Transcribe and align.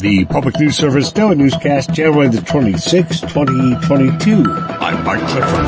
The 0.00 0.24
Public 0.30 0.60
News 0.60 0.76
Service 0.76 1.12
NOAA 1.12 1.36
Newscast, 1.36 1.92
January 1.92 2.28
the 2.28 2.38
26th, 2.38 3.22
2022. 3.22 4.44
I'm 4.48 5.04
Mark 5.04 5.20
Clifford. 5.20 5.66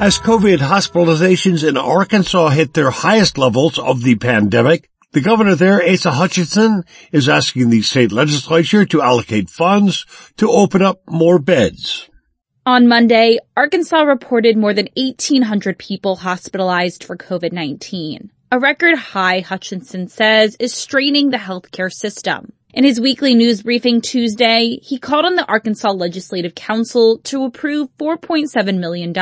As 0.00 0.18
COVID 0.18 0.58
hospitalizations 0.58 1.68
in 1.68 1.76
Arkansas 1.76 2.48
hit 2.48 2.74
their 2.74 2.90
highest 2.90 3.38
levels 3.38 3.78
of 3.78 4.02
the 4.02 4.16
pandemic, 4.16 4.90
the 5.12 5.20
governor 5.20 5.54
there, 5.54 5.80
Asa 5.80 6.10
Hutchinson, 6.10 6.84
is 7.12 7.28
asking 7.28 7.70
the 7.70 7.82
state 7.82 8.10
legislature 8.10 8.84
to 8.86 9.02
allocate 9.02 9.48
funds 9.48 10.06
to 10.38 10.50
open 10.50 10.82
up 10.82 11.02
more 11.08 11.38
beds. 11.38 12.08
On 12.66 12.88
Monday, 12.88 13.38
Arkansas 13.56 14.02
reported 14.02 14.56
more 14.56 14.74
than 14.74 14.88
1,800 14.96 15.78
people 15.78 16.16
hospitalized 16.16 17.04
for 17.04 17.16
COVID-19. 17.16 18.30
A 18.50 18.58
record 18.58 18.96
high, 18.96 19.40
Hutchinson 19.40 20.08
says, 20.08 20.56
is 20.58 20.72
straining 20.72 21.28
the 21.28 21.36
healthcare 21.36 21.92
system. 21.92 22.54
In 22.72 22.82
his 22.82 22.98
weekly 22.98 23.34
news 23.34 23.62
briefing 23.62 24.00
Tuesday, 24.00 24.78
he 24.82 24.98
called 24.98 25.26
on 25.26 25.36
the 25.36 25.44
Arkansas 25.44 25.90
Legislative 25.90 26.54
Council 26.54 27.18
to 27.24 27.44
approve 27.44 27.90
$4.7 27.98 28.78
million 28.78 29.12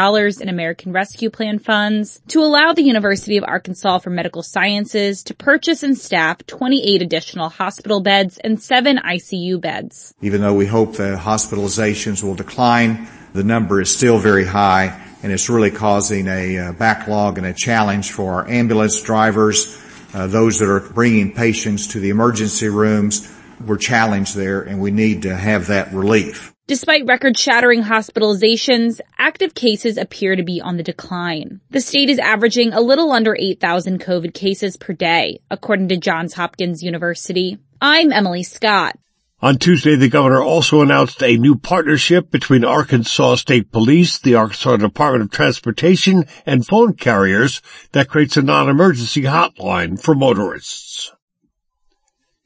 in 0.41 0.49
American 0.49 0.93
Rescue 0.93 1.29
Plan 1.30 1.59
funds 1.59 2.23
to 2.29 2.39
allow 2.39 2.73
the 2.73 2.85
University 2.85 3.37
of 3.37 3.43
Arkansas 3.43 3.99
for 3.99 4.11
Medical 4.11 4.45
Sciences 4.45 5.25
to 5.25 5.35
purchase 5.35 5.83
and 5.83 5.99
staff 5.99 6.47
28 6.47 7.02
additional 7.02 7.49
hospital 7.49 8.01
beds 8.01 8.38
and 8.38 8.63
7 8.63 8.99
ICU 8.99 9.61
beds. 9.61 10.15
Even 10.23 10.41
though 10.41 10.55
we 10.55 10.66
hope 10.66 10.93
the 10.93 11.16
hospitalizations 11.21 12.23
will 12.23 12.37
decline, 12.37 13.09
the 13.33 13.43
number 13.43 13.80
is 13.80 13.93
still 13.93 14.19
very 14.19 14.45
high 14.45 15.02
and 15.23 15.33
it's 15.33 15.48
really 15.48 15.70
causing 15.70 16.29
a 16.29 16.59
uh, 16.59 16.73
backlog 16.73 17.38
and 17.38 17.47
a 17.47 17.52
challenge 17.52 18.12
for 18.12 18.34
our 18.34 18.48
ambulance 18.48 19.01
drivers, 19.02 19.83
uh, 20.15 20.27
those 20.27 20.59
that 20.59 20.69
are 20.69 20.80
bringing 20.80 21.34
patients 21.34 21.88
to 21.88 22.01
the 22.01 22.11
emergency 22.11 22.69
rooms. 22.69 23.33
We're 23.65 23.79
challenged 23.79 24.37
there 24.37 24.62
and 24.62 24.80
we 24.80 24.91
need 24.91 25.23
to 25.23 25.34
have 25.34 25.69
that 25.69 25.93
relief. 25.93 26.52
Despite 26.68 27.07
record-shattering 27.07 27.85
hospitalizations, 27.85 29.01
active 29.18 29.54
cases 29.54 29.96
appear 29.96 30.35
to 30.35 30.43
be 30.43 30.60
on 30.60 30.76
the 30.76 30.82
decline. 30.82 31.60
The 31.71 31.80
state 31.80 32.10
is 32.10 32.19
averaging 32.19 32.73
a 32.73 32.80
little 32.80 33.13
under 33.13 33.37
8,000 33.38 34.01
COVID 34.01 34.35
cases 34.35 34.76
per 34.76 34.93
day, 34.93 35.41
according 35.48 35.91
to 35.91 35.96
Johns 35.96 36.35
Hopkins 36.35 36.82
University. 36.82 37.59
I'm 37.80 38.13
Emily 38.13 38.43
Scott. 38.43 38.98
On 39.42 39.59
Tuesday, 39.59 39.96
the 39.96 40.09
governor 40.09 40.42
also 40.42 40.80
announced 40.80 41.23
a 41.23 41.37
new 41.37 41.56
partnership 41.56 42.30
between 42.30 42.65
Arkansas 42.65 43.34
State 43.34 43.70
Police, 43.70 44.18
the 44.18 44.34
Arkansas 44.34 44.79
Department 44.79 45.24
of 45.24 45.30
Transportation, 45.30 46.24
and 46.46 46.66
phone 46.66 46.95
carriers 46.95 47.60
that 47.92 48.09
creates 48.09 48.38
a 48.38 48.42
non-emergency 48.42 49.23
hotline 49.23 50.01
for 50.01 50.14
motorists. 50.14 51.12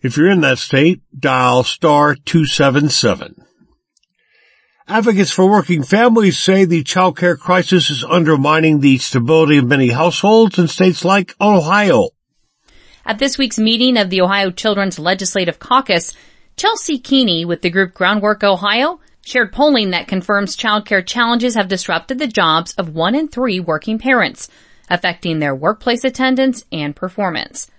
If 0.02 0.16
you're 0.16 0.30
in 0.32 0.40
that 0.40 0.58
state, 0.58 1.02
dial 1.16 1.62
star 1.62 2.16
277. 2.16 3.36
Advocates 4.88 5.30
for 5.30 5.48
working 5.48 5.84
families 5.84 6.40
say 6.40 6.64
the 6.64 6.82
child 6.82 7.16
care 7.16 7.36
crisis 7.36 7.90
is 7.90 8.02
undermining 8.02 8.80
the 8.80 8.98
stability 8.98 9.58
of 9.58 9.66
many 9.66 9.90
households 9.90 10.58
in 10.58 10.66
states 10.66 11.04
like 11.04 11.36
Ohio. 11.40 12.08
At 13.06 13.20
this 13.20 13.38
week's 13.38 13.58
meeting 13.58 13.96
of 13.96 14.10
the 14.10 14.22
Ohio 14.22 14.50
Children's 14.50 14.98
Legislative 14.98 15.60
Caucus, 15.60 16.12
Chelsea 16.60 16.98
Keeney 16.98 17.46
with 17.46 17.62
the 17.62 17.70
group 17.70 17.94
Groundwork 17.94 18.44
Ohio 18.44 19.00
shared 19.24 19.50
polling 19.50 19.92
that 19.92 20.08
confirms 20.08 20.58
childcare 20.58 21.06
challenges 21.06 21.54
have 21.54 21.68
disrupted 21.68 22.18
the 22.18 22.26
jobs 22.26 22.74
of 22.74 22.94
one 22.94 23.14
in 23.14 23.28
three 23.28 23.60
working 23.60 23.98
parents, 23.98 24.46
affecting 24.90 25.38
their 25.38 25.54
workplace 25.54 26.04
attendance 26.04 26.66
and 26.70 26.94
performance. 26.94 27.70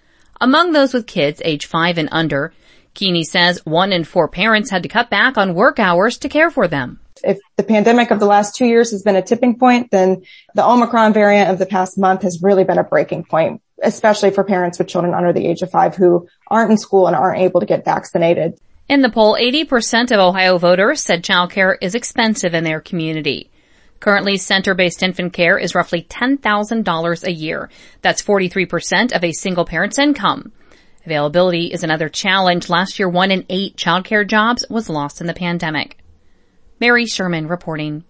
Among 0.41 0.71
those 0.71 0.95
with 0.95 1.05
kids 1.05 1.43
age 1.45 1.67
five 1.67 1.99
and 1.99 2.09
under, 2.11 2.53
Keeney 2.95 3.23
says 3.23 3.63
one 3.67 3.93
in 3.93 4.03
four 4.03 4.27
parents 4.27 4.71
had 4.71 4.81
to 4.81 4.89
cut 4.89 5.11
back 5.11 5.37
on 5.37 5.53
work 5.53 5.77
hours 5.77 6.17
to 6.17 6.27
care 6.27 6.49
for 6.49 6.67
them. 6.67 6.99
If 7.23 7.37
the 7.57 7.63
pandemic 7.63 8.09
of 8.09 8.19
the 8.19 8.25
last 8.25 8.55
two 8.55 8.65
years 8.65 8.89
has 8.89 9.03
been 9.03 9.15
a 9.15 9.21
tipping 9.21 9.59
point, 9.59 9.91
then 9.91 10.23
the 10.55 10.65
Omicron 10.65 11.13
variant 11.13 11.51
of 11.51 11.59
the 11.59 11.67
past 11.67 11.99
month 11.99 12.23
has 12.23 12.41
really 12.41 12.63
been 12.63 12.79
a 12.79 12.83
breaking 12.83 13.25
point, 13.25 13.61
especially 13.83 14.31
for 14.31 14.43
parents 14.43 14.79
with 14.79 14.87
children 14.87 15.13
under 15.13 15.33
the 15.33 15.45
age 15.45 15.61
of 15.61 15.69
five 15.69 15.95
who 15.95 16.27
aren't 16.47 16.71
in 16.71 16.79
school 16.79 17.05
and 17.05 17.15
aren't 17.15 17.41
able 17.41 17.59
to 17.59 17.67
get 17.67 17.85
vaccinated. 17.85 18.59
In 18.91 19.01
the 19.01 19.09
poll, 19.09 19.37
80% 19.39 20.11
of 20.11 20.19
Ohio 20.19 20.57
voters 20.57 20.99
said 20.99 21.23
childcare 21.23 21.77
is 21.79 21.95
expensive 21.95 22.53
in 22.53 22.65
their 22.65 22.81
community. 22.81 23.49
Currently, 24.01 24.35
center-based 24.35 25.01
infant 25.01 25.31
care 25.31 25.57
is 25.57 25.73
roughly 25.73 26.01
$10,000 26.01 27.23
a 27.23 27.31
year. 27.31 27.69
That's 28.01 28.21
43% 28.21 29.15
of 29.15 29.23
a 29.23 29.31
single 29.31 29.63
parent's 29.63 29.97
income. 29.97 30.51
Availability 31.05 31.67
is 31.67 31.85
another 31.85 32.09
challenge. 32.09 32.67
Last 32.67 32.99
year, 32.99 33.07
one 33.07 33.31
in 33.31 33.45
eight 33.47 33.77
childcare 33.77 34.27
jobs 34.27 34.65
was 34.69 34.89
lost 34.89 35.21
in 35.21 35.27
the 35.27 35.33
pandemic. 35.33 35.97
Mary 36.81 37.05
Sherman 37.05 37.47
reporting. 37.47 38.03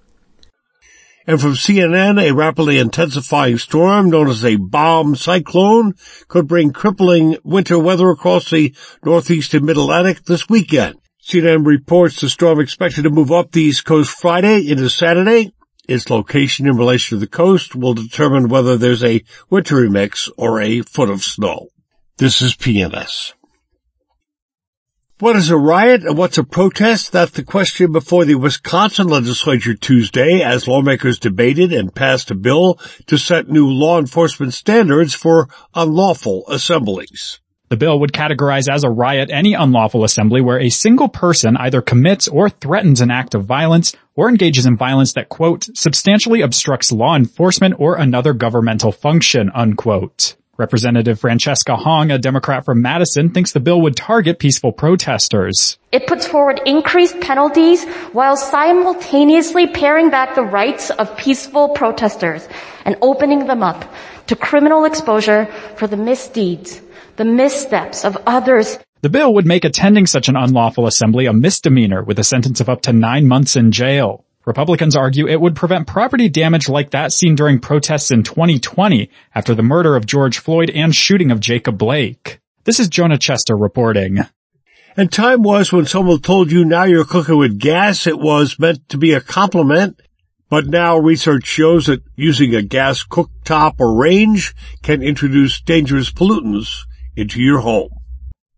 And 1.27 1.39
from 1.39 1.53
CNN, 1.53 2.21
a 2.21 2.33
rapidly 2.33 2.79
intensifying 2.79 3.57
storm 3.59 4.09
known 4.09 4.27
as 4.29 4.43
a 4.43 4.55
bomb 4.55 5.15
cyclone 5.15 5.93
could 6.27 6.47
bring 6.47 6.73
crippling 6.73 7.37
winter 7.43 7.77
weather 7.77 8.09
across 8.09 8.49
the 8.49 8.73
northeast 9.05 9.53
and 9.53 9.65
mid-Atlantic 9.65 10.23
this 10.25 10.49
weekend. 10.49 10.95
CNN 11.23 11.65
reports 11.65 12.19
the 12.19 12.29
storm 12.29 12.59
expected 12.59 13.03
to 13.03 13.11
move 13.11 13.31
up 13.31 13.51
the 13.51 13.61
East 13.61 13.85
Coast 13.85 14.19
Friday 14.19 14.67
into 14.69 14.89
Saturday. 14.89 15.53
Its 15.87 16.09
location 16.09 16.67
in 16.67 16.77
relation 16.77 17.17
to 17.17 17.19
the 17.19 17.29
coast 17.29 17.75
will 17.75 17.93
determine 17.93 18.49
whether 18.49 18.77
there's 18.77 19.03
a 19.03 19.23
wintry 19.49 19.89
mix 19.89 20.29
or 20.37 20.59
a 20.59 20.81
foot 20.81 21.09
of 21.09 21.23
snow. 21.23 21.67
This 22.17 22.41
is 22.41 22.55
PNS. 22.55 23.33
What 25.21 25.35
is 25.35 25.51
a 25.51 25.55
riot 25.55 26.03
and 26.03 26.17
what's 26.17 26.39
a 26.39 26.43
protest? 26.43 27.11
That's 27.11 27.33
the 27.33 27.43
question 27.43 27.91
before 27.91 28.25
the 28.25 28.33
Wisconsin 28.33 29.07
legislature 29.07 29.75
Tuesday 29.75 30.41
as 30.41 30.67
lawmakers 30.67 31.19
debated 31.19 31.71
and 31.71 31.93
passed 31.93 32.31
a 32.31 32.35
bill 32.35 32.79
to 33.05 33.19
set 33.19 33.47
new 33.47 33.69
law 33.69 33.99
enforcement 33.99 34.55
standards 34.55 35.13
for 35.13 35.47
unlawful 35.75 36.45
assemblies. 36.47 37.39
The 37.69 37.77
bill 37.77 37.99
would 37.99 38.13
categorize 38.13 38.67
as 38.67 38.83
a 38.83 38.89
riot 38.89 39.29
any 39.31 39.53
unlawful 39.53 40.03
assembly 40.03 40.41
where 40.41 40.59
a 40.59 40.69
single 40.69 41.07
person 41.07 41.55
either 41.55 41.83
commits 41.83 42.27
or 42.27 42.49
threatens 42.49 42.99
an 42.99 43.11
act 43.11 43.35
of 43.35 43.45
violence 43.45 43.95
or 44.15 44.27
engages 44.27 44.65
in 44.65 44.75
violence 44.75 45.13
that, 45.13 45.29
quote, 45.29 45.67
substantially 45.77 46.41
obstructs 46.41 46.91
law 46.91 47.15
enforcement 47.15 47.75
or 47.77 47.95
another 47.95 48.33
governmental 48.33 48.91
function, 48.91 49.51
unquote. 49.53 50.35
Representative 50.61 51.19
Francesca 51.19 51.75
Hong, 51.75 52.11
a 52.11 52.19
Democrat 52.19 52.65
from 52.65 52.83
Madison, 52.83 53.31
thinks 53.31 53.51
the 53.51 53.59
bill 53.59 53.81
would 53.81 53.95
target 53.95 54.37
peaceful 54.37 54.71
protesters. 54.71 55.79
It 55.91 56.05
puts 56.05 56.27
forward 56.27 56.61
increased 56.67 57.19
penalties 57.19 57.83
while 58.13 58.37
simultaneously 58.37 59.65
paring 59.65 60.11
back 60.11 60.35
the 60.35 60.43
rights 60.43 60.91
of 60.91 61.17
peaceful 61.17 61.69
protesters 61.69 62.47
and 62.85 62.95
opening 63.01 63.47
them 63.47 63.63
up 63.63 63.91
to 64.27 64.35
criminal 64.35 64.85
exposure 64.85 65.47
for 65.77 65.87
the 65.87 65.97
misdeeds, 65.97 66.79
the 67.15 67.25
missteps 67.25 68.05
of 68.05 68.15
others. 68.27 68.77
The 69.01 69.09
bill 69.09 69.33
would 69.33 69.47
make 69.47 69.65
attending 69.65 70.05
such 70.05 70.29
an 70.29 70.35
unlawful 70.35 70.85
assembly 70.85 71.25
a 71.25 71.33
misdemeanor 71.33 72.03
with 72.03 72.19
a 72.19 72.23
sentence 72.23 72.61
of 72.61 72.69
up 72.69 72.83
to 72.83 72.93
nine 72.93 73.27
months 73.27 73.55
in 73.55 73.71
jail. 73.71 74.23
Republicans 74.45 74.95
argue 74.95 75.27
it 75.27 75.39
would 75.39 75.55
prevent 75.55 75.87
property 75.87 76.27
damage 76.27 76.67
like 76.67 76.91
that 76.91 77.13
seen 77.13 77.35
during 77.35 77.59
protests 77.59 78.11
in 78.11 78.23
2020 78.23 79.09
after 79.35 79.53
the 79.53 79.61
murder 79.61 79.95
of 79.95 80.05
George 80.05 80.39
Floyd 80.39 80.69
and 80.71 80.95
shooting 80.95 81.31
of 81.31 81.39
Jacob 81.39 81.77
Blake. 81.77 82.39
This 82.63 82.79
is 82.79 82.89
Jonah 82.89 83.17
Chester 83.17 83.55
reporting. 83.55 84.19
And 84.97 85.11
time 85.11 85.41
was 85.41 85.71
when 85.71 85.85
someone 85.85 86.19
told 86.19 86.51
you 86.51 86.65
now 86.65 86.83
you're 86.83 87.05
cooking 87.05 87.37
with 87.37 87.59
gas, 87.59 88.07
it 88.07 88.19
was 88.19 88.59
meant 88.59 88.89
to 88.89 88.97
be 88.97 89.13
a 89.13 89.21
compliment. 89.21 90.01
But 90.49 90.67
now 90.67 90.97
research 90.97 91.45
shows 91.45 91.85
that 91.85 92.03
using 92.15 92.53
a 92.53 92.61
gas 92.61 93.05
cooktop 93.05 93.75
or 93.79 93.97
range 93.97 94.53
can 94.81 95.01
introduce 95.01 95.61
dangerous 95.61 96.11
pollutants 96.11 96.85
into 97.15 97.41
your 97.41 97.59
home. 97.59 98.00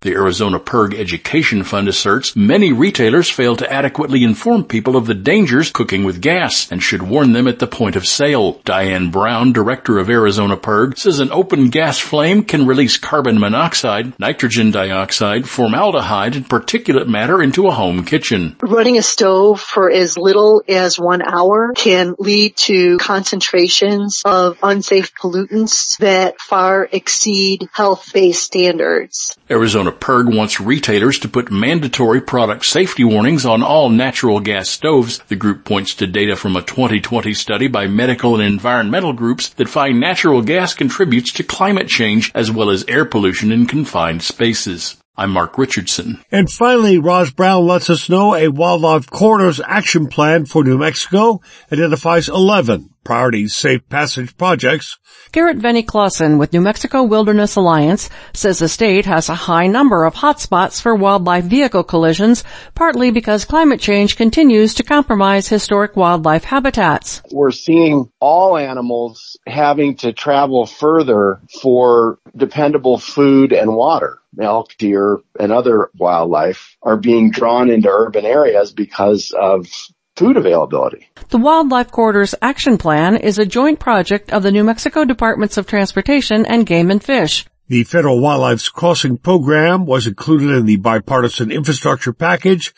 The 0.03 0.15
Arizona 0.15 0.59
PIRG 0.59 0.95
Education 0.95 1.63
Fund 1.63 1.87
asserts 1.87 2.35
many 2.35 2.73
retailers 2.73 3.29
fail 3.29 3.55
to 3.55 3.71
adequately 3.71 4.25
inform 4.25 4.65
people 4.65 4.97
of 4.97 5.05
the 5.05 5.13
dangers 5.13 5.71
cooking 5.71 6.03
with 6.03 6.21
gas 6.21 6.69
and 6.69 6.83
should 6.83 7.01
warn 7.01 7.31
them 7.31 7.47
at 7.47 7.59
the 7.59 7.67
point 7.67 7.95
of 7.95 8.05
sale. 8.05 8.59
Diane 8.65 9.11
Brown, 9.11 9.53
director 9.53 9.99
of 9.99 10.09
Arizona 10.09 10.57
PIRG, 10.57 10.97
says 10.97 11.21
an 11.21 11.31
open 11.31 11.69
gas 11.69 11.99
flame 11.99 12.43
can 12.43 12.67
release 12.67 12.97
carbon 12.97 13.39
monoxide, 13.39 14.19
nitrogen 14.19 14.71
dioxide, 14.71 15.47
formaldehyde, 15.47 16.35
and 16.35 16.49
particulate 16.49 17.07
matter 17.07 17.41
into 17.41 17.67
a 17.67 17.71
home 17.71 18.03
kitchen. 18.03 18.57
Running 18.61 18.97
a 18.97 19.03
stove 19.03 19.61
for 19.61 19.89
as 19.89 20.17
little 20.17 20.63
as 20.67 20.99
one 20.99 21.21
hour 21.21 21.71
can 21.77 22.15
lead 22.19 22.57
to 22.57 22.97
concentrations 22.97 24.21
of 24.25 24.57
unsafe 24.61 25.15
pollutants 25.15 25.97
that 25.99 26.41
far 26.41 26.89
exceed 26.91 27.69
health-based 27.71 28.43
standards. 28.43 29.37
Arizona 29.49 29.92
PIRG 29.99 30.33
wants 30.33 30.59
retailers 30.59 31.19
to 31.19 31.29
put 31.29 31.51
mandatory 31.51 32.21
product 32.21 32.65
safety 32.65 33.03
warnings 33.03 33.45
on 33.45 33.61
all 33.61 33.89
natural 33.89 34.39
gas 34.39 34.69
stoves. 34.69 35.19
The 35.27 35.35
group 35.35 35.65
points 35.65 35.95
to 35.95 36.07
data 36.07 36.35
from 36.35 36.55
a 36.55 36.61
2020 36.61 37.33
study 37.33 37.67
by 37.67 37.87
medical 37.87 38.35
and 38.35 38.43
environmental 38.43 39.13
groups 39.13 39.49
that 39.49 39.69
find 39.69 39.99
natural 39.99 40.41
gas 40.41 40.73
contributes 40.73 41.33
to 41.33 41.43
climate 41.43 41.87
change 41.87 42.31
as 42.33 42.51
well 42.51 42.69
as 42.69 42.85
air 42.87 43.05
pollution 43.05 43.51
in 43.51 43.67
confined 43.67 44.23
spaces. 44.23 44.97
I'm 45.15 45.29
Mark 45.29 45.59
Richardson. 45.59 46.23
And 46.31 46.49
finally, 46.49 46.97
Roz 46.97 47.29
Brown 47.29 47.67
lets 47.67 47.87
us 47.91 48.09
know 48.09 48.33
a 48.33 48.47
wildlife 48.47 49.11
corridors 49.11 49.61
action 49.63 50.07
plan 50.07 50.45
for 50.45 50.63
New 50.63 50.79
Mexico 50.79 51.39
identifies 51.71 52.29
11 52.29 52.89
priority 53.03 53.47
safe 53.47 53.87
passage 53.89 54.35
projects. 54.37 54.97
Garrett 55.31 55.59
VeneKlasen 55.59 56.39
with 56.39 56.51
New 56.51 56.61
Mexico 56.61 57.03
Wilderness 57.03 57.55
Alliance 57.55 58.09
says 58.33 58.57
the 58.57 58.67
state 58.67 59.05
has 59.05 59.29
a 59.29 59.35
high 59.35 59.67
number 59.67 60.03
of 60.03 60.15
hotspots 60.15 60.81
for 60.81 60.95
wildlife 60.95 61.43
vehicle 61.43 61.83
collisions, 61.83 62.43
partly 62.73 63.11
because 63.11 63.45
climate 63.45 63.79
change 63.79 64.15
continues 64.15 64.73
to 64.73 64.83
compromise 64.83 65.47
historic 65.47 65.95
wildlife 65.95 66.43
habitats. 66.43 67.21
We're 67.31 67.51
seeing 67.51 68.09
all 68.19 68.57
animals 68.57 69.37
having 69.45 69.95
to 69.97 70.11
travel 70.11 70.65
further 70.65 71.39
for 71.61 72.17
dependable 72.35 72.97
food 72.97 73.53
and 73.53 73.75
water 73.75 74.19
elk, 74.41 74.75
deer, 74.77 75.19
and 75.39 75.51
other 75.51 75.89
wildlife 75.97 76.77
are 76.81 76.97
being 76.97 77.31
drawn 77.31 77.69
into 77.69 77.89
urban 77.89 78.25
areas 78.25 78.71
because 78.71 79.31
of 79.31 79.67
food 80.15 80.37
availability. 80.37 81.09
The 81.29 81.37
Wildlife 81.37 81.91
Corridors 81.91 82.35
Action 82.41 82.77
Plan 82.77 83.15
is 83.15 83.39
a 83.39 83.45
joint 83.45 83.79
project 83.79 84.31
of 84.31 84.43
the 84.43 84.51
New 84.51 84.63
Mexico 84.63 85.05
Departments 85.05 85.57
of 85.57 85.67
Transportation 85.67 86.45
and 86.45 86.65
Game 86.65 86.91
and 86.91 87.03
Fish. 87.03 87.45
The 87.67 87.83
Federal 87.83 88.21
Wildlife 88.21 88.71
Crossing 88.71 89.17
Program 89.17 89.85
was 89.85 90.05
included 90.05 90.51
in 90.51 90.65
the 90.65 90.77
bipartisan 90.77 91.51
infrastructure 91.51 92.13
package 92.13 92.73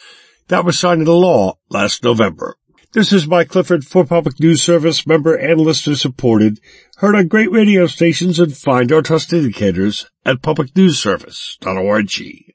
that 0.48 0.64
was 0.64 0.80
signed 0.80 1.02
into 1.02 1.14
law 1.14 1.58
last 1.70 2.04
November. 2.04 2.56
This 2.96 3.12
is 3.12 3.28
Mike 3.28 3.50
Clifford 3.50 3.86
for 3.86 4.06
Public 4.06 4.40
News 4.40 4.64
Service, 4.64 5.06
member 5.06 5.36
and 5.36 5.60
listener 5.60 5.96
supported, 5.96 6.62
heard 7.00 7.14
on 7.14 7.28
great 7.28 7.52
radio 7.52 7.88
stations 7.88 8.40
and 8.40 8.56
find 8.56 8.90
our 8.90 9.02
trust 9.02 9.34
indicators 9.34 10.10
at 10.26 10.38
publicnewsservice.org. 10.38 12.44